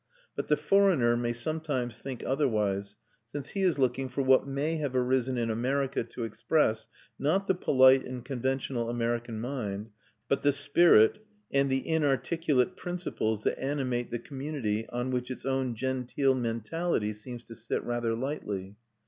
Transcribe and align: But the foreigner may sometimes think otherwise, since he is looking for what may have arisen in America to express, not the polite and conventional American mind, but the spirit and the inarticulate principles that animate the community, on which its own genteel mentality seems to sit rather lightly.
But 0.35 0.47
the 0.47 0.57
foreigner 0.57 1.15
may 1.15 1.31
sometimes 1.31 1.99
think 1.99 2.23
otherwise, 2.25 2.95
since 3.31 3.49
he 3.51 3.61
is 3.61 3.77
looking 3.77 4.09
for 4.09 4.23
what 4.23 4.47
may 4.47 4.77
have 4.77 4.95
arisen 4.95 5.37
in 5.37 5.51
America 5.51 6.03
to 6.03 6.23
express, 6.23 6.87
not 7.19 7.45
the 7.45 7.53
polite 7.53 8.03
and 8.03 8.25
conventional 8.25 8.89
American 8.89 9.39
mind, 9.39 9.91
but 10.27 10.41
the 10.41 10.53
spirit 10.53 11.23
and 11.53 11.69
the 11.69 11.87
inarticulate 11.87 12.75
principles 12.75 13.43
that 13.43 13.59
animate 13.59 14.09
the 14.09 14.17
community, 14.17 14.89
on 14.89 15.11
which 15.11 15.29
its 15.29 15.45
own 15.45 15.75
genteel 15.75 16.33
mentality 16.33 17.13
seems 17.13 17.43
to 17.43 17.53
sit 17.53 17.83
rather 17.83 18.15
lightly. 18.15 18.77